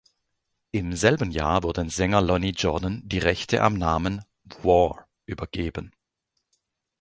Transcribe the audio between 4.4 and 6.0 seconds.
„War“ übergeben.